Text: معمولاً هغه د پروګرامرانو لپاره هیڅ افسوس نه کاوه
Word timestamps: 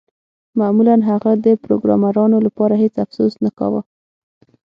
معمولاً 0.59 0.95
هغه 1.09 1.31
د 1.45 1.47
پروګرامرانو 1.63 2.37
لپاره 2.45 2.73
هیڅ 2.83 2.95
افسوس 3.05 3.33
نه 3.43 3.51
کاوه 3.57 3.81